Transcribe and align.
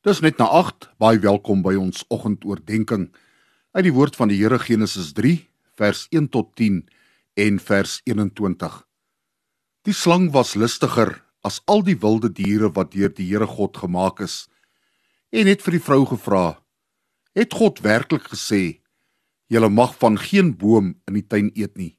Dis 0.00 0.22
net 0.24 0.38
na 0.40 0.46
8. 0.48 0.86
Baie 0.96 1.18
welkom 1.20 1.60
by 1.60 1.74
ons 1.76 2.06
oggendoordenkings 2.08 3.10
uit 3.76 3.84
die 3.84 3.92
woord 3.92 4.14
van 4.16 4.30
die 4.32 4.38
Here 4.38 4.56
Genesis 4.56 5.10
3 5.12 5.34
vers 5.76 6.06
1 6.08 6.30
tot 6.32 6.54
10 6.56 6.78
en 7.36 7.58
vers 7.60 7.98
21. 8.08 8.78
Die 9.84 9.92
slang 9.92 10.30
was 10.32 10.54
listiger 10.56 11.12
as 11.44 11.58
al 11.68 11.84
die 11.84 11.98
wilde 12.00 12.30
diere 12.32 12.70
wat 12.78 12.94
deur 12.94 13.12
die 13.12 13.26
Here 13.28 13.44
God 13.44 13.76
gemaak 13.76 14.24
is 14.24 14.46
en 15.36 15.52
het 15.52 15.60
vir 15.66 15.76
die 15.76 15.82
vrou 15.84 16.06
gevra: 16.08 16.64
"Het 17.36 17.52
God 17.52 17.84
werklik 17.84 18.32
gesê: 18.32 18.80
Julle 19.52 19.68
mag 19.68 19.92
van 20.00 20.16
geen 20.16 20.56
boom 20.56 20.96
in 21.04 21.20
die 21.20 21.26
tuin 21.28 21.52
eet 21.52 21.76
nie?" 21.76 21.98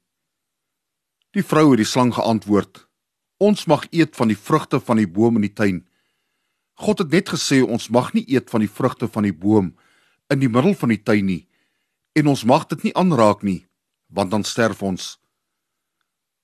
Die 1.38 1.46
vrou 1.46 1.70
het 1.70 1.78
die 1.78 1.92
slang 1.94 2.10
geantwoord: 2.18 2.82
"Ons 3.38 3.70
mag 3.70 3.86
eet 3.94 4.18
van 4.18 4.26
die 4.26 4.42
vrugte 4.50 4.80
van 4.80 4.96
die 4.98 5.06
boom 5.06 5.38
in 5.38 5.46
die 5.46 5.54
tuin." 5.54 5.86
God 6.74 6.98
het 6.98 7.10
net 7.12 7.28
gesê 7.28 7.62
ons 7.62 7.90
mag 7.90 8.12
nie 8.14 8.24
eet 8.28 8.50
van 8.50 8.62
die 8.64 8.70
vrugte 8.70 9.08
van 9.08 9.26
die 9.28 9.34
boom 9.34 9.72
in 10.32 10.40
die 10.40 10.48
middel 10.48 10.74
van 10.74 10.92
die 10.94 11.02
tuin 11.02 11.26
nie 11.26 11.42
en 12.16 12.28
ons 12.32 12.44
mag 12.44 12.66
dit 12.70 12.88
nie 12.88 12.94
aanraak 12.96 13.42
nie 13.42 13.64
want 14.12 14.30
dan 14.30 14.44
sterf 14.44 14.82
ons. 14.84 15.16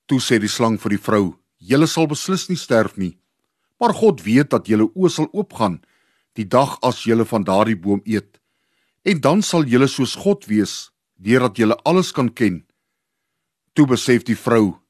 Toe 0.09 0.21
sê 0.25 0.39
die 0.41 0.49
slang 0.49 0.79
vir 0.81 0.97
die 0.97 1.05
vrou: 1.05 1.37
"Julle 1.59 1.87
sal 1.87 2.07
beslis 2.09 2.49
nie 2.49 2.57
sterf 2.57 2.97
nie, 2.97 3.19
maar 3.81 3.93
God 3.93 4.25
weet 4.25 4.51
dat 4.51 4.69
julle 4.69 4.89
oë 4.95 5.11
sal 5.11 5.29
oopgaan 5.33 5.83
die 6.35 6.49
dag 6.49 6.79
as 6.83 7.05
julle 7.05 7.25
van 7.25 7.45
daardie 7.45 7.77
boom 7.77 8.01
eet 8.05 8.41
en 9.05 9.21
dan 9.21 9.43
sal 9.43 9.65
julle 9.65 9.89
soos 9.89 10.15
God 10.15 10.47
wees 10.49 10.91
deurdat 11.17 11.59
julle 11.59 11.77
alles 11.85 12.13
kan 12.13 12.33
ken." 12.33 12.65
Toe 13.75 13.87
besef 13.87 14.25
die 14.25 14.37
vrou 14.37 14.81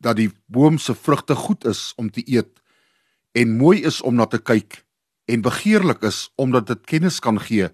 dat 0.00 0.16
die 0.16 0.30
boom 0.46 0.78
se 0.78 0.94
vrugte 0.94 1.34
goed 1.34 1.64
is 1.64 1.94
om 1.96 2.10
te 2.10 2.22
eet 2.26 2.60
en 3.32 3.56
mooi 3.56 3.84
is 3.84 4.02
om 4.02 4.14
na 4.14 4.26
te 4.26 4.38
kyk 4.38 4.85
en 5.26 5.42
begeerlik 5.42 6.02
is 6.06 6.30
omdat 6.34 6.66
dit 6.66 6.86
kennis 6.86 7.18
kan 7.20 7.40
gee. 7.40 7.68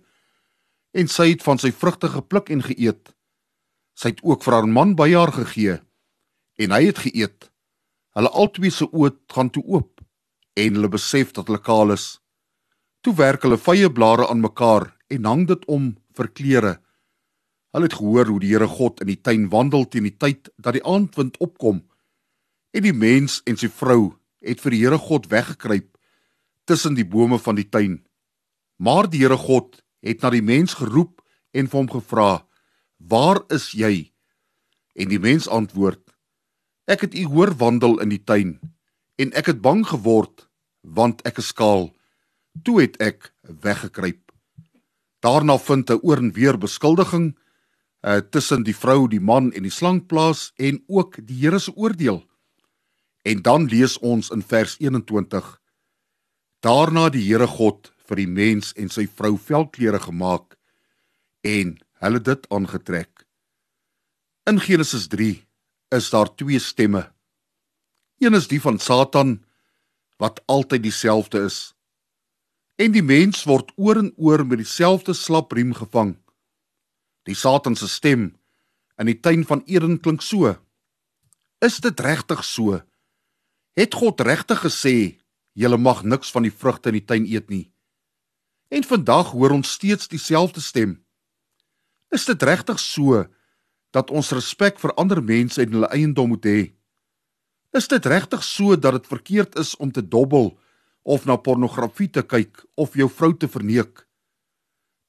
En 0.92 1.09
sy 1.09 1.30
het 1.33 1.42
van 1.45 1.61
sy 1.61 1.73
vrugte 1.73 2.09
gepluk 2.12 2.50
en 2.53 2.64
geëet. 2.64 3.12
Sy 3.97 4.14
het 4.14 4.22
ook 4.25 4.44
vir 4.44 4.56
haar 4.56 4.69
man 4.69 4.94
by 4.97 5.12
haar 5.12 5.33
gegee 5.36 5.81
en 6.61 6.72
hy 6.75 6.84
het 6.89 7.00
geëet. 7.05 7.48
Hulle 8.17 8.31
albei 8.36 8.70
se 8.70 8.86
oë 8.92 9.14
gaan 9.33 9.50
toe 9.53 9.64
oop 9.64 10.03
en 10.61 10.77
hulle 10.77 10.91
besef 10.92 11.33
dat 11.33 11.48
hulle 11.48 11.62
kaal 11.64 11.94
is. 11.94 12.19
Toe 13.03 13.14
werk 13.19 13.44
hulle 13.47 13.59
vye 13.59 13.89
blare 13.91 14.28
aan 14.28 14.44
mekaar 14.44 14.91
en 15.12 15.28
hang 15.28 15.47
dit 15.48 15.64
om 15.66 15.92
vir 16.16 16.28
klere. 16.28 16.75
Hulle 17.72 17.89
het 17.89 17.97
gehoor 17.97 18.28
hoe 18.28 18.41
die 18.41 18.53
Here 18.53 18.69
God 18.69 19.00
in 19.00 19.09
die 19.09 19.20
tuin 19.20 19.48
wandel 19.53 19.89
teen 19.89 20.05
die 20.05 20.16
tyd 20.16 20.50
dat 20.56 20.77
die 20.77 20.84
aandwind 20.84 21.39
opkom. 21.41 21.81
En 22.72 22.84
die 22.84 22.92
mens 22.92 23.41
en 23.48 23.56
sy 23.56 23.72
vrou 23.72 24.12
het 24.44 24.61
vir 24.61 24.77
die 24.77 24.83
Here 24.84 25.00
God 25.00 25.31
weggekruip 25.33 25.91
tussen 26.64 26.94
die 26.94 27.06
bome 27.06 27.38
van 27.38 27.58
die 27.58 27.68
tuin. 27.68 28.00
Maar 28.77 29.10
die 29.10 29.22
Here 29.22 29.36
God 29.36 29.82
het 30.02 30.22
na 30.22 30.30
die 30.30 30.42
mens 30.42 30.74
geroep 30.74 31.22
en 31.52 31.69
vir 31.69 31.78
hom 31.78 31.91
gevra: 31.91 32.46
"Waar 32.96 33.42
is 33.48 33.72
jy?" 33.72 34.12
En 34.94 35.08
die 35.08 35.19
mens 35.19 35.48
antwoord: 35.48 36.02
"Ek 36.86 37.00
het 37.00 37.14
u 37.14 37.24
hoor 37.27 37.54
wandel 37.56 38.00
in 38.00 38.08
die 38.08 38.24
tuin 38.24 38.60
en 39.16 39.32
ek 39.32 39.46
het 39.46 39.60
bang 39.60 39.86
geword 39.86 40.48
want 40.80 41.22
ek 41.22 41.38
is 41.38 41.46
skaal. 41.46 41.94
Toe 42.62 42.80
het 42.80 42.97
ek 42.97 43.34
weggekruip." 43.42 44.32
Daarna 45.20 45.58
vind 45.58 45.91
'n 45.91 46.00
oorn 46.02 46.32
weer 46.32 46.58
beskuldiging 46.58 47.38
uh, 48.02 48.16
tussen 48.16 48.62
die 48.62 48.76
vrou, 48.76 49.08
die 49.08 49.20
man 49.20 49.52
en 49.52 49.62
die 49.62 49.70
slang 49.70 50.06
plaas 50.06 50.52
en 50.56 50.82
ook 50.86 51.26
die 51.26 51.36
Here 51.36 51.58
se 51.58 51.74
oordeel. 51.74 52.24
En 53.22 53.42
dan 53.42 53.66
lees 53.66 53.98
ons 53.98 54.30
in 54.30 54.42
vers 54.42 54.76
21: 54.78 55.61
Daarna 56.62 57.08
die 57.10 57.24
Here 57.27 57.48
God 57.50 57.91
vir 58.06 58.20
die 58.20 58.28
mens 58.30 58.70
en 58.78 58.91
sy 58.92 59.08
vrou 59.10 59.34
velklere 59.34 59.98
gemaak 59.98 60.55
en 61.42 61.72
hulle 62.04 62.20
dit 62.22 62.44
aangetrek. 62.54 63.24
In 64.46 64.60
Genesis 64.62 65.08
3 65.10 65.41
is 65.98 66.10
daar 66.14 66.31
twee 66.31 66.60
stemme. 66.62 67.09
Een 68.22 68.38
is 68.38 68.47
die 68.47 68.60
van 68.62 68.78
Satan 68.78 69.41
wat 70.22 70.38
altyd 70.47 70.84
dieselfde 70.87 71.42
is. 71.48 71.72
En 72.78 72.94
die 72.94 73.03
mens 73.03 73.42
word 73.50 73.72
oor 73.75 73.98
en 73.98 74.12
oor 74.14 74.44
met 74.47 74.62
dieselfde 74.62 75.16
slapriem 75.19 75.75
gevang. 75.75 76.14
Die 77.26 77.34
Satan 77.34 77.75
se 77.75 77.91
stem 77.91 78.28
in 79.03 79.10
die 79.10 79.19
tuin 79.19 79.42
van 79.47 79.64
Eden 79.66 79.98
klink 79.98 80.22
so: 80.22 80.54
Is 81.58 81.82
dit 81.82 82.00
regtig 82.00 82.44
so? 82.47 82.78
Het 83.75 83.94
God 83.98 84.22
regtig 84.22 84.62
gesê 84.62 85.22
julle 85.52 85.78
mag 85.78 86.02
niks 86.04 86.32
van 86.32 86.46
die 86.46 86.54
vrugte 86.54 86.90
in 86.90 86.98
die 86.98 87.04
tuin 87.04 87.26
eet 87.28 87.50
nie? 87.50 87.66
En 88.72 88.84
vandag 88.84 89.32
hoor 89.36 89.52
ons 89.52 89.74
steeds 89.76 90.08
dieselfde 90.08 90.60
stem. 90.60 90.96
Is 92.12 92.24
dit 92.28 92.42
regtig 92.42 92.80
so 92.80 93.24
dat 93.92 94.10
ons 94.10 94.32
respek 94.32 94.80
vir 94.80 94.94
ander 95.00 95.20
mense 95.22 95.60
en 95.60 95.76
hulle 95.76 95.90
eiendom 95.92 96.32
moet 96.32 96.48
hê? 96.48 96.60
Is 97.76 97.88
dit 97.88 98.06
regtig 98.06 98.44
so 98.44 98.76
dat 98.76 98.98
dit 98.98 99.08
verkeerd 99.08 99.56
is 99.60 99.74
om 99.76 99.92
te 99.92 100.04
dobbel 100.04 100.52
of 101.02 101.24
na 101.28 101.36
pornografie 101.36 102.08
te 102.08 102.22
kyk 102.22 102.64
of 102.76 102.96
jou 102.96 103.08
vrou 103.08 103.32
te 103.36 103.48
verneek? 103.48 104.04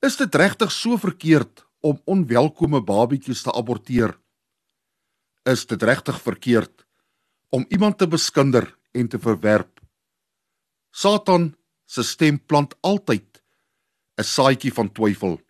Is 0.04 0.20
dit 0.20 0.36
regtig 0.36 0.72
so 0.72 1.00
verkeerd 1.00 1.64
om 1.84 2.00
onwelkome 2.06 2.84
babatjies 2.84 3.44
te 3.44 3.52
aborteer? 3.52 4.16
Is 5.48 5.66
dit 5.68 5.84
regtig 5.84 6.20
verkeerd 6.24 6.84
om 7.54 7.66
iemand 7.70 7.98
te 7.98 8.08
beskinder 8.08 8.66
en 8.92 9.08
te 9.08 9.20
verwerp. 9.20 9.83
Satan 10.94 11.56
se 11.90 12.04
stem 12.04 12.38
plant 12.46 12.76
altyd 12.82 13.42
'n 14.18 14.24
saadjie 14.24 14.74
van 14.74 14.92
twyfel. 14.92 15.42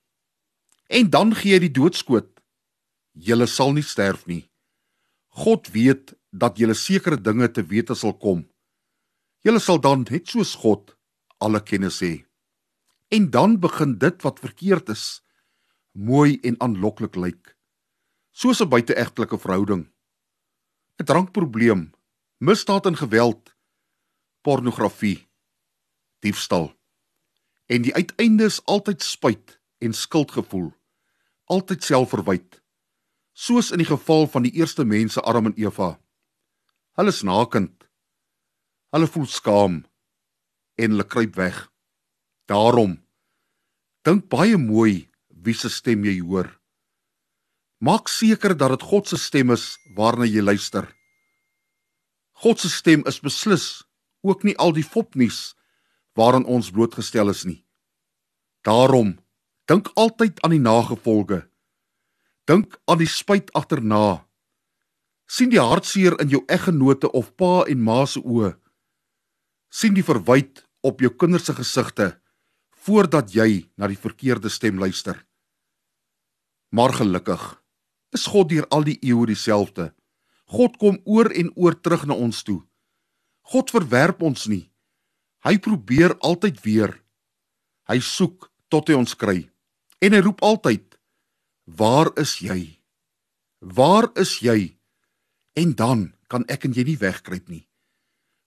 En 0.87 1.09
dan 1.09 1.35
gee 1.35 1.53
hy 1.53 1.59
die 1.59 1.75
doodskoot. 1.79 2.29
Julle 3.11 3.47
sal 3.47 3.73
nie 3.73 3.83
sterf 3.83 4.25
nie. 4.25 4.49
God 5.27 5.67
weet 5.67 6.13
dat 6.31 6.57
julle 6.57 6.73
sekere 6.73 7.17
dinge 7.21 7.51
te 7.51 7.63
wete 7.63 7.95
sal 7.95 8.13
kom. 8.17 8.47
Julle 9.43 9.59
sal 9.59 9.79
dan 9.81 10.05
net 10.09 10.27
soos 10.27 10.55
God 10.55 10.95
alle 11.37 11.59
kennis 11.59 11.99
hê. 11.99 12.25
En 13.11 13.29
dan 13.29 13.59
begin 13.59 13.97
dit 13.97 14.21
wat 14.23 14.39
verkeerd 14.39 14.89
is 14.89 15.21
mooi 15.91 16.39
en 16.43 16.55
aanloklik 16.59 17.15
lyk. 17.15 17.57
Soos 18.31 18.61
'n 18.61 18.69
buiteegtelike 18.69 19.37
verhouding. 19.37 19.83
'n 20.99 21.05
drankprobleem, 21.05 21.91
misdaad 22.37 22.85
en 22.85 22.97
geweld, 22.97 23.55
pornografie, 24.41 25.27
diefstal. 26.23 26.71
En 27.67 27.85
die 27.85 27.93
uiteinde 27.93 28.47
is 28.49 28.61
altyd 28.65 29.03
spyt 29.03 29.57
en 29.83 29.93
skuldgevoel, 29.93 30.71
altyd 31.51 31.83
selfverwyd. 31.83 32.59
Soos 33.33 33.71
in 33.71 33.81
die 33.81 33.89
geval 33.89 34.27
van 34.29 34.45
die 34.45 34.53
eerste 34.59 34.85
mense 34.85 35.21
Adam 35.21 35.51
en 35.51 35.57
Eva. 35.59 35.95
Hulle 36.97 37.13
is 37.13 37.23
nakend. 37.25 37.87
Hulle 38.93 39.09
voel 39.09 39.25
skaam 39.27 39.79
en 40.77 40.93
hulle 40.93 41.07
kruip 41.07 41.35
weg. 41.35 41.57
Daarom 42.45 42.99
dink 44.03 44.27
baie 44.29 44.57
mooi 44.59 45.07
wie 45.43 45.55
se 45.55 45.71
stem 45.71 46.03
jy 46.05 46.19
hoor. 46.21 46.49
Maak 47.83 48.07
seker 48.11 48.55
dat 48.55 48.75
dit 48.75 48.85
God 48.91 49.09
se 49.09 49.17
stem 49.19 49.51
is 49.55 49.73
waarna 49.97 50.27
jy 50.27 50.43
luister. 50.43 50.85
God 52.43 52.59
se 52.59 52.69
stem 52.69 53.03
is 53.09 53.19
beslis 53.23 53.83
ook 54.23 54.43
nie 54.43 54.55
al 54.57 54.75
die 54.75 54.85
fopnuus 54.85 55.53
waaraan 56.17 56.45
ons 56.45 56.71
blootgestel 56.71 57.29
is 57.29 57.43
nie. 57.45 57.61
Daarom 58.63 59.17
dink 59.65 59.89
altyd 59.99 60.41
aan 60.41 60.55
die 60.55 60.63
nagevolge. 60.63 61.43
Dink 62.45 62.77
aan 62.85 63.01
die 63.01 63.09
spyt 63.09 63.53
agterna. 63.53 64.27
sien 65.25 65.49
die 65.49 65.59
hartseer 65.59 66.13
in 66.21 66.29
jou 66.29 66.43
eggenote 66.51 67.09
of 67.11 67.31
pa 67.35 67.63
en 67.65 67.79
ma 67.81 68.05
se 68.05 68.19
oë. 68.19 68.53
sien 69.69 69.93
die 69.93 70.03
verwyd 70.03 70.67
op 70.81 70.99
jou 71.01 71.09
kinders 71.09 71.45
se 71.45 71.53
gesigte 71.53 72.19
voordat 72.85 73.33
jy 73.33 73.69
na 73.77 73.87
die 73.87 73.97
verkeerde 73.97 74.49
stem 74.49 74.79
luister. 74.79 75.25
Maar 76.69 76.93
gelukkig 76.93 77.63
is 78.11 78.25
God 78.25 78.49
deur 78.49 78.67
al 78.69 78.83
die 78.83 78.99
eeue 79.01 79.25
dieselfde. 79.25 79.93
God 80.45 80.77
kom 80.77 80.99
oor 81.05 81.31
en 81.31 81.49
oor 81.55 81.79
terug 81.81 82.05
na 82.05 82.13
ons 82.13 82.43
toe. 82.43 82.61
God 83.53 83.71
verwerp 83.71 84.21
ons 84.21 84.45
nie. 84.47 84.72
Hy 85.43 85.59
probeer 85.59 86.15
altyd 86.23 86.61
weer. 86.63 86.93
Hy 87.91 87.99
soek 87.99 88.47
tot 88.71 88.87
hy 88.87 88.95
ons 88.95 89.15
kry. 89.19 89.49
En 89.99 90.15
hy 90.15 90.21
roep 90.23 90.41
altyd: 90.41 90.95
"Waar 91.65 92.11
is 92.15 92.39
jy? 92.39 92.79
Waar 93.59 94.11
is 94.15 94.39
jy?" 94.39 94.77
En 95.53 95.75
dan 95.75 96.13
kan 96.27 96.45
ek 96.47 96.65
en 96.65 96.73
jy 96.73 96.83
nie 96.83 96.97
wegkruip 96.97 97.49
nie. 97.49 97.67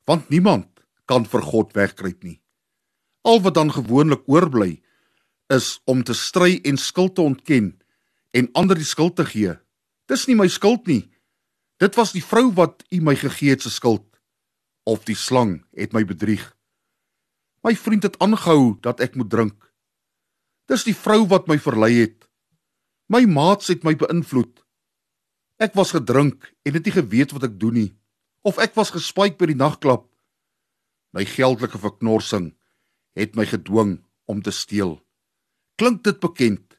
Want 0.05 0.29
niemand 0.29 0.83
kan 1.05 1.25
vir 1.25 1.43
God 1.43 1.73
wegkruip 1.73 2.25
nie. 2.25 2.41
Al 3.23 3.41
wat 3.41 3.55
dan 3.55 3.71
gewoonlik 3.71 4.27
oorbly 4.27 4.83
is 5.49 5.81
om 5.85 6.03
te 6.03 6.15
stry 6.15 6.61
en 6.65 6.77
skuld 6.77 7.15
te 7.15 7.23
ontken 7.23 7.79
en 8.31 8.51
ander 8.53 8.77
die 8.77 8.87
skuld 8.87 9.17
te 9.17 9.25
gee. 9.25 9.55
Dis 10.07 10.27
nie 10.27 10.35
my 10.35 10.49
skuld 10.49 10.87
nie. 10.87 11.11
Dit 11.79 11.95
was 11.95 12.13
die 12.13 12.25
vrou 12.25 12.51
wat 12.55 12.83
u 12.91 13.01
my 13.01 13.15
gegee 13.15 13.51
het 13.51 13.63
se 13.63 13.71
skuld 13.71 14.07
of 14.87 15.05
die 15.05 15.19
slang 15.19 15.65
het 15.75 15.93
my 15.93 16.05
bedrieg. 16.05 16.56
My 17.67 17.75
vriend 17.75 18.05
het 18.07 18.19
aangehou 18.23 18.77
dat 18.79 19.01
ek 19.03 19.17
moet 19.19 19.31
drink. 19.31 19.57
Dis 20.71 20.85
die 20.87 20.95
vrou 20.95 21.25
wat 21.27 21.49
my 21.51 21.57
verlei 21.59 21.97
het. 21.99 22.29
My 23.11 23.25
maats 23.27 23.73
het 23.73 23.83
my 23.83 23.97
beïnvloed. 23.99 24.63
Ek 25.59 25.75
was 25.75 25.95
gedrink 25.97 26.47
en 26.63 26.77
het 26.79 26.87
nie 26.87 26.95
geweet 26.95 27.35
wat 27.35 27.49
ek 27.49 27.59
doen 27.59 27.75
nie. 27.75 27.91
Of 28.47 28.61
ek 28.63 28.77
was 28.79 28.95
gespyk 28.95 29.35
by 29.41 29.51
die 29.51 29.59
nagklap. 29.59 30.07
My 31.11 31.27
geldelike 31.27 31.81
verknorsing 31.83 32.53
het 33.19 33.35
my 33.35 33.49
gedwing 33.51 33.99
om 34.31 34.43
te 34.47 34.55
steel. 34.55 35.01
Klink 35.81 36.05
dit 36.07 36.23
bekend? 36.23 36.79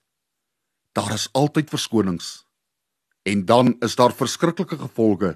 Daar 0.95 1.11
is 1.17 1.27
altyd 1.35 1.73
verskonings. 1.73 2.45
En 3.27 3.43
dan 3.45 3.75
is 3.83 3.99
daar 3.99 4.15
verskriklike 4.15 4.79
gevolge. 4.79 5.35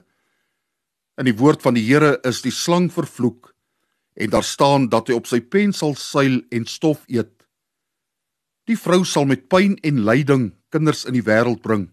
In 1.19 1.27
die 1.27 1.36
woord 1.36 1.59
van 1.62 1.75
die 1.75 1.83
Here 1.83 2.19
is 2.24 2.39
die 2.45 2.56
slang 2.56 2.88
vervloek 2.94 3.50
en 4.22 4.30
daar 4.30 4.46
staan 4.46 4.90
dat 4.90 5.10
hy 5.10 5.16
op 5.18 5.26
sy 5.26 5.40
pen 5.42 5.74
sal 5.74 5.96
seil 5.98 6.44
en 6.54 6.68
stof 6.70 7.08
eet. 7.10 7.34
Die 8.70 8.78
vrou 8.78 9.02
sal 9.08 9.26
met 9.26 9.48
pyn 9.50 9.80
en 9.82 10.04
lyding 10.06 10.52
kinders 10.70 11.08
in 11.10 11.18
die 11.18 11.26
wêreld 11.26 11.64
bring. 11.66 11.88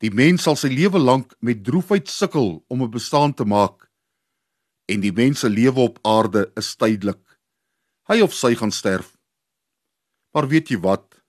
Die 0.00 0.10
mens 0.10 0.46
sal 0.48 0.56
sy 0.56 0.70
lewe 0.72 0.98
lank 0.98 1.34
met 1.44 1.60
droefheid 1.66 2.08
sukkel 2.08 2.64
om 2.72 2.82
'n 2.82 2.90
bestaan 2.90 3.34
te 3.34 3.44
maak. 3.44 3.90
En 4.88 5.00
die 5.00 5.12
mens 5.12 5.40
se 5.40 5.48
lewe 5.48 5.80
op 5.80 5.98
aarde 6.02 6.50
is 6.56 6.76
tydelik. 6.76 7.22
Hy 8.08 8.20
of 8.20 8.34
sy 8.34 8.54
gaan 8.54 8.72
sterf. 8.72 9.16
Maar 10.32 10.48
weet 10.48 10.68
jy 10.68 10.80
wat? 10.80 11.22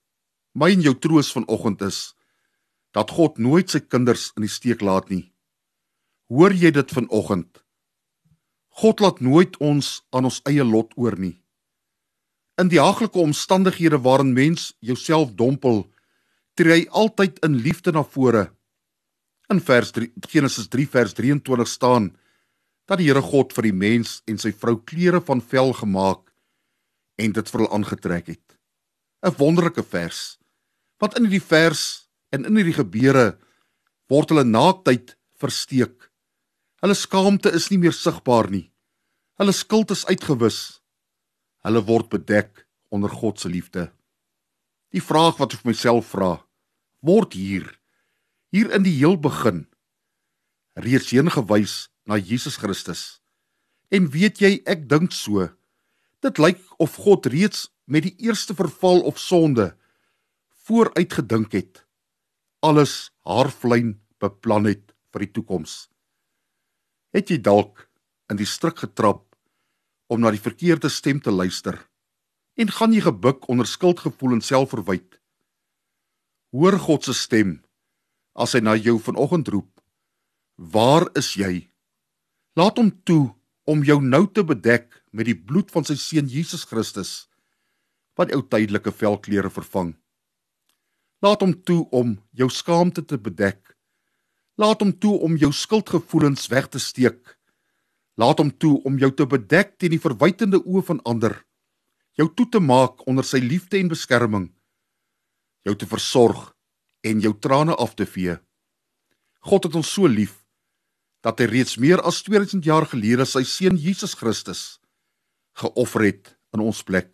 My 0.55 0.71
en 0.71 0.81
jou 0.81 0.95
troos 0.99 1.31
vanoggend 1.31 1.81
is 1.81 2.15
dat 2.91 3.11
God 3.11 3.37
nooit 3.37 3.69
sy 3.69 3.79
kinders 3.79 4.31
in 4.35 4.41
die 4.41 4.49
steek 4.49 4.81
laat 4.81 5.09
nie. 5.09 5.33
Hoor 6.29 6.53
jy 6.53 6.71
dit 6.71 6.91
vanoggend? 6.91 7.62
God 8.81 8.99
laat 8.99 9.19
nooit 9.21 9.57
ons 9.61 10.01
aan 10.09 10.25
ons 10.29 10.41
eie 10.49 10.63
lot 10.65 10.93
oor 10.97 11.17
nie. 11.19 11.35
In 12.61 12.69
die 12.69 12.81
haglike 12.81 13.19
omstandighede 13.21 13.99
waarin 14.01 14.33
mens 14.33 14.73
jouself 14.79 15.33
dompel, 15.37 15.83
tree 16.57 16.73
hy 16.73 16.83
altyd 16.89 17.39
in 17.45 17.57
liefde 17.65 17.93
na 17.93 18.03
vore. 18.05 18.47
In 19.49 19.61
vers 19.61 19.91
3, 19.93 20.09
Genesis 20.29 20.69
3 20.73 20.87
vers 20.89 21.13
23 21.17 21.69
staan 21.69 22.11
dat 22.89 22.99
die 22.99 23.07
Here 23.07 23.21
God 23.21 23.53
vir 23.55 23.69
die 23.69 23.77
mens 23.77 24.21
en 24.29 24.37
sy 24.41 24.51
vrou 24.51 24.75
klere 24.85 25.21
van 25.23 25.41
vel 25.41 25.73
gemaak 25.77 26.29
en 27.21 27.33
dit 27.33 27.51
vir 27.51 27.61
hulle 27.61 27.73
aangetrek 27.73 28.27
het. 28.33 28.57
'n 29.23 29.35
Wonderlike 29.37 29.83
vers. 29.83 30.37
Want 30.99 31.17
in 31.17 31.25
hierdie 31.25 31.47
vers 31.47 32.09
en 32.31 32.45
in 32.45 32.57
hierdie 32.57 32.79
gebeure 32.81 33.37
word 34.09 34.29
hulle 34.29 34.43
naaktheid 34.43 35.15
versteek. 35.39 36.09
Hulle 36.83 36.95
skaamte 36.99 37.47
is 37.55 37.69
nie 37.71 37.79
meer 37.79 37.95
sigbaar 37.95 38.49
nie. 38.51 38.65
Hulle 39.39 39.53
skuld 39.55 39.93
is 39.95 40.03
uitgewis. 40.09 40.81
Hulle 41.63 41.79
word 41.87 42.09
bedek 42.11 42.65
onder 42.91 43.09
God 43.09 43.39
se 43.39 43.47
liefde. 43.47 43.85
Die 44.91 45.01
vraag 45.01 45.39
wat 45.39 45.55
ek 45.55 45.63
vir 45.63 45.71
myself 45.71 46.11
vra, 46.11 46.33
word 46.99 47.39
hier 47.39 47.71
hier 48.53 48.69
in 48.75 48.83
die 48.85 48.93
heel 48.99 49.15
begin 49.17 49.63
reeds 50.77 51.09
heen 51.13 51.31
gewys 51.31 51.87
na 52.05 52.19
Jesus 52.19 52.59
Christus. 52.61 53.21
En 53.93 54.09
weet 54.13 54.41
jy, 54.41 54.59
ek 54.69 54.85
dink 54.89 55.13
so. 55.15 55.47
Dit 56.21 56.41
lyk 56.41 56.59
of 56.83 56.99
God 57.01 57.29
reeds 57.31 57.69
met 57.85 58.05
die 58.05 58.13
eerste 58.27 58.53
verval 58.57 59.01
of 59.07 59.21
sonde 59.21 59.71
vooruit 60.67 61.13
gedink 61.13 61.55
het. 61.55 61.83
Alles 62.59 63.13
haarflyn 63.25 63.97
beplan 64.19 64.69
het 64.69 64.93
vir 65.13 65.25
die 65.25 65.33
toekoms. 65.39 65.92
Het 67.13 67.29
jy 67.29 67.37
dalk 67.45 67.85
in 68.31 68.39
die 68.39 68.47
struik 68.49 68.79
getrap 68.81 69.27
om 70.09 70.21
na 70.21 70.31
die 70.33 70.41
verkeerde 70.41 70.89
stem 70.89 71.19
te 71.21 71.31
luister 71.31 71.77
en 72.57 72.71
gaan 72.73 72.93
jy 72.93 73.03
gebuk 73.05 73.45
onder 73.49 73.69
skuldgevoel 73.69 74.39
en 74.39 74.41
selfverwyd? 74.41 75.19
Hoor 76.53 76.77
God 76.81 77.05
se 77.05 77.13
stem 77.17 77.59
as 78.33 78.55
hy 78.57 78.63
na 78.65 78.73
jou 78.77 78.97
vanoggend 79.01 79.49
roep. 79.53 79.69
Waar 80.57 81.05
is 81.17 81.35
jy? 81.37 81.69
Laat 82.57 82.77
hom 82.81 82.89
toe 83.05 83.33
om 83.69 83.85
jou 83.85 83.99
nou 84.01 84.25
te 84.29 84.41
bedek 84.45 84.89
met 85.13 85.29
die 85.29 85.37
bloed 85.37 85.69
van 85.73 85.85
sy 85.85 85.97
seun 85.97 86.29
Jesus 86.29 86.65
Christus 86.69 87.13
wat 88.17 88.33
jou 88.33 88.41
tydelike 88.45 88.93
velklere 88.93 89.49
vervang. 89.53 89.93
Laat 91.21 91.45
hom 91.45 91.53
toe 91.65 91.83
om 91.93 92.17
jou 92.33 92.49
skaamte 92.49 93.05
te 93.05 93.17
bedek 93.17 93.72
Laat 94.55 94.83
hom 94.85 94.91
toe 94.99 95.15
om 95.25 95.37
jou 95.37 95.49
skuldgevoelens 95.53 96.47
weg 96.47 96.67
te 96.69 96.79
steek. 96.79 97.37
Laat 98.21 98.37
hom 98.37 98.51
toe 98.57 98.75
om 98.85 98.99
jou 99.01 99.09
te 99.13 99.25
bedek 99.25 99.77
teen 99.81 99.95
die 99.95 100.01
verwytende 100.01 100.59
oë 100.61 100.83
van 100.91 101.01
ander. 101.09 101.39
Jou 102.13 102.29
toe 102.37 102.45
te 102.49 102.61
maak 102.61 103.01
onder 103.09 103.25
sy 103.25 103.41
liefde 103.41 103.79
en 103.79 103.89
beskerming. 103.89 104.51
Jou 105.65 105.73
te 105.75 105.89
versorg 105.89 106.51
en 107.01 107.23
jou 107.23 107.33
trane 107.41 107.73
af 107.75 107.95
te 107.97 108.05
vee. 108.05 108.37
God 109.41 109.65
het 109.65 109.75
ons 109.75 109.89
so 109.89 110.07
lief 110.07 110.43
dat 111.23 111.39
hy 111.39 111.47
reeds 111.49 111.79
meer 111.79 112.03
as 112.05 112.21
2000 112.27 112.65
jaar 112.67 112.85
gelede 112.91 113.25
sy 113.25 113.41
seun 113.47 113.79
Jesus 113.79 114.13
Christus 114.19 114.77
geoffer 115.57 116.05
het 116.09 116.33
in 116.53 116.61
ons 116.61 116.83
plek. 116.85 117.09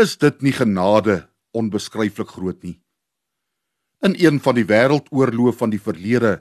Is 0.00 0.16
dit 0.18 0.42
nie 0.42 0.54
genade 0.54 1.22
onbeskryflik 1.56 2.34
groot 2.34 2.58
nie? 2.64 2.76
In 4.06 4.14
een 4.22 4.36
van 4.38 4.54
die 4.54 4.66
wêreldoorloë 4.68 5.52
van 5.58 5.72
die 5.72 5.80
verlede 5.82 6.36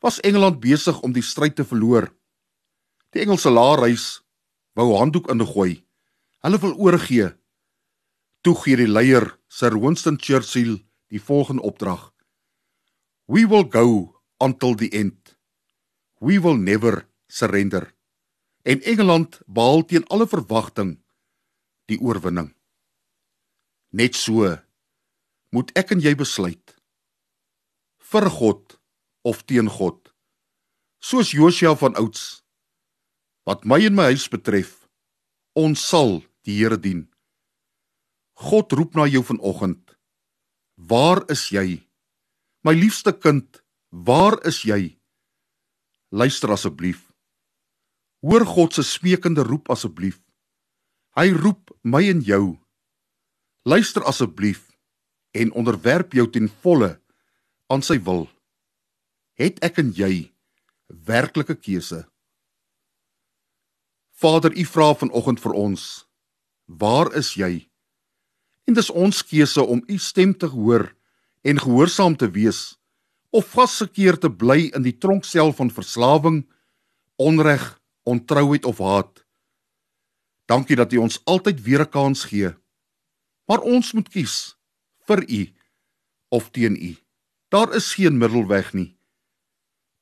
was 0.00 0.20
Engeland 0.24 0.62
besig 0.62 1.00
om 1.04 1.12
die 1.12 1.24
stryd 1.24 1.58
te 1.58 1.64
verloor. 1.68 2.06
Die 3.12 3.20
Engelse 3.20 3.52
laarhuis 3.52 4.22
wou 4.78 4.94
handdoek 4.96 5.28
ingooi. 5.28 5.82
Hulle 6.40 6.60
wil 6.62 6.72
oorgee. 6.80 7.28
Toe 8.40 8.56
gee 8.62 8.80
die 8.80 8.88
leier 8.88 9.28
Sir 9.48 9.76
Winston 9.76 10.16
Churchill 10.16 10.78
die 11.12 11.20
volgende 11.20 11.62
opdrag: 11.68 12.08
We 13.28 13.44
will 13.46 13.68
go 13.68 14.16
until 14.40 14.74
the 14.74 14.88
end. 14.88 15.36
We 16.18 16.40
will 16.40 16.56
never 16.56 17.08
surrender. 17.28 17.92
En 18.62 18.80
Engeland 18.80 19.40
behaal 19.46 19.84
teen 19.84 20.06
alle 20.06 20.26
verwagting 20.26 20.96
die 21.92 22.00
oorwinning. 22.00 22.54
Net 23.90 24.16
so 24.16 24.56
moet 25.50 25.74
ek 25.76 25.92
en 25.92 26.00
jy 26.00 26.14
besluit 26.16 26.71
vir 28.12 28.28
God 28.28 28.76
of 29.24 29.44
teen 29.48 29.70
God. 29.72 30.12
Soos 31.00 31.32
Josua 31.32 31.74
van 31.80 31.96
ouds. 31.96 32.42
Wat 33.48 33.64
my 33.64 33.80
en 33.86 33.96
my 33.96 34.10
huis 34.12 34.28
betref, 34.30 34.84
ons 35.58 35.80
sal 35.80 36.20
die 36.46 36.60
Here 36.60 36.78
dien. 36.78 37.08
God 38.38 38.72
roep 38.76 38.94
na 38.98 39.06
jou 39.10 39.22
vanoggend. 39.26 39.96
Waar 40.76 41.24
is 41.30 41.48
jy? 41.54 41.82
My 42.62 42.74
liefste 42.76 43.12
kind, 43.12 43.62
waar 43.90 44.38
is 44.46 44.62
jy? 44.66 44.98
Luister 46.12 46.52
asseblief. 46.54 47.08
Hoor 48.22 48.44
God 48.46 48.76
se 48.76 48.84
smeekende 48.86 49.42
roep 49.46 49.70
asseblief. 49.72 50.20
Hy 51.18 51.32
roep 51.34 51.72
my 51.82 52.04
en 52.10 52.22
jou. 52.22 52.58
Luister 53.66 54.04
asseblief 54.06 54.68
en 55.34 55.52
onderwerp 55.58 56.14
jou 56.14 56.28
ten 56.30 56.50
volle 56.62 57.01
aan 57.72 57.82
sy 57.84 57.96
wil. 58.04 58.26
Het 59.40 59.56
ek 59.64 59.80
en 59.80 59.92
jy 59.96 60.28
werklike 61.08 61.56
keuse? 61.56 62.04
Vader, 64.12 64.52
U 64.52 64.64
vra 64.68 64.92
vanoggend 64.94 65.40
vir 65.42 65.56
ons, 65.56 66.04
waar 66.68 67.10
is 67.18 67.32
jy? 67.34 67.64
En 68.68 68.76
dis 68.76 68.90
ons 68.92 69.24
keuse 69.26 69.64
om 69.64 69.82
U 69.88 69.98
stem 69.98 70.36
te 70.36 70.52
hoor 70.52 70.92
en 71.42 71.58
gehoorsaam 71.58 72.14
te 72.16 72.28
wees 72.30 72.76
of 73.32 73.48
vasgekeer 73.56 74.18
te 74.20 74.28
bly 74.28 74.68
in 74.76 74.84
die 74.84 74.94
tronksel 75.00 75.54
van 75.56 75.72
verslawing, 75.72 76.42
onreg, 77.16 77.64
ontrouheid 78.04 78.68
of 78.68 78.82
haat. 78.84 79.24
Dankie 80.46 80.76
dat 80.76 80.92
U 80.92 81.00
ons 81.08 81.22
altyd 81.24 81.62
weer 81.64 81.82
'n 81.82 81.90
kans 81.90 82.24
gee. 82.28 82.52
Maar 83.48 83.64
ons 83.64 83.92
moet 83.92 84.08
kies 84.08 84.56
vir 85.08 85.24
U 85.28 85.40
of 86.28 86.50
teen 86.50 86.76
U. 86.76 87.01
Daar 87.52 87.74
is 87.76 87.94
geen 87.94 88.16
middelweg 88.16 88.72
nie. 88.72 88.96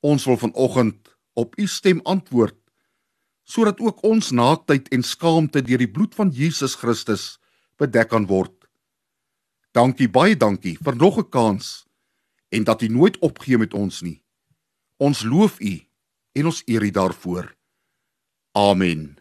Ons 0.01 0.25
wil 0.25 0.37
vanoggend 0.39 1.17
op 1.33 1.59
u 1.59 1.67
stem 1.67 2.01
antwoord 2.03 2.57
sodat 3.51 3.81
ook 3.81 4.03
ons 4.07 4.31
naaktheid 4.31 4.89
en 4.95 5.03
skaamte 5.03 5.63
deur 5.67 5.81
die 5.83 5.91
bloed 5.91 6.15
van 6.15 6.29
Jesus 6.31 6.77
Christus 6.79 7.41
bedek 7.83 8.13
kan 8.13 8.29
word. 8.31 8.55
Dankie 9.75 10.07
baie 10.07 10.37
dankie 10.39 10.77
vir 10.79 10.97
nog 10.97 11.19
'n 11.19 11.29
kans 11.29 11.87
en 12.49 12.65
dat 12.65 12.83
u 12.83 12.89
nooit 12.89 13.19
opgee 13.19 13.59
met 13.59 13.75
ons 13.75 14.01
nie. 14.01 14.23
Ons 14.97 15.23
loof 15.23 15.61
u 15.61 15.83
en 16.33 16.47
ons 16.47 16.63
eer 16.67 16.83
u 16.83 16.91
daarvoor. 16.91 17.57
Amen. 18.53 19.20